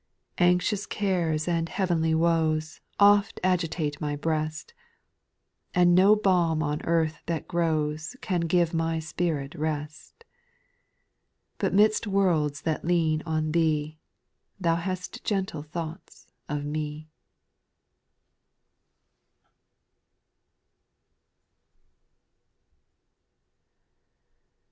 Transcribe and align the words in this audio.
3. 0.37 0.47
Anxious 0.47 0.87
cares 0.87 1.47
and 1.47 1.69
heavy 1.69 2.15
woes 2.15 2.81
Oft 2.99 3.39
agitate 3.43 4.01
my 4.01 4.15
breast; 4.15 4.73
And 5.75 5.93
no 5.93 6.15
balm 6.15 6.63
on 6.63 6.81
earth 6.85 7.19
that 7.27 7.47
grows 7.47 8.15
Can 8.19 8.41
give 8.47 8.73
my 8.73 8.97
spirit 8.97 9.53
rest. 9.53 10.23
But 11.59 11.75
midst 11.75 12.07
worlds 12.07 12.63
that 12.63 12.83
lean 12.83 13.21
on 13.27 13.51
Thee 13.51 13.99
Thou 14.59 14.77
hast 14.77 15.23
gentle 15.23 15.61
thoughts 15.61 16.25
of 16.49 16.65
me. 16.65 17.07